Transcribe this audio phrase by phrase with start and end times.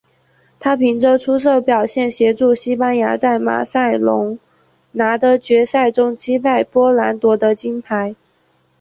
[0.59, 4.39] 他凭着出色表现协助西班牙在巴塞隆
[4.93, 8.15] 拿的决赛中击败波兰夺得金牌。